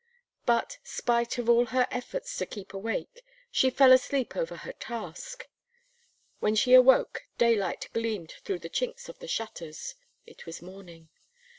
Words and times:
But, 0.47 0.79
spite 0.83 1.37
of 1.37 1.47
all 1.47 1.67
her 1.67 1.87
efforts 1.91 2.35
to 2.39 2.47
keep 2.47 2.73
awake, 2.73 3.23
she 3.51 3.69
fell 3.69 3.91
asleep 3.91 4.35
over 4.35 4.55
her 4.55 4.73
task. 4.73 5.47
When 6.39 6.55
she 6.55 6.73
awoke, 6.73 7.27
daylight 7.37 7.87
gleamed 7.93 8.31
through 8.43 8.59
the 8.65 8.67
chinks 8.71 9.09
of 9.09 9.19
the 9.19 9.27
shutters; 9.27 9.93
it 10.25 10.47
was 10.47 10.59
morning. 10.59 11.09